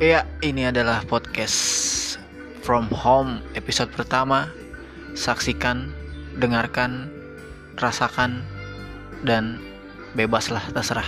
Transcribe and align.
Ya, 0.00 0.24
ini 0.40 0.64
adalah 0.64 1.04
podcast 1.04 2.16
From 2.64 2.88
Home 2.88 3.44
episode 3.52 3.92
pertama. 3.92 4.48
Saksikan, 5.12 5.92
dengarkan, 6.40 7.12
rasakan, 7.76 8.40
dan 9.28 9.60
bebaslah 10.16 10.64
terserah. 10.72 11.04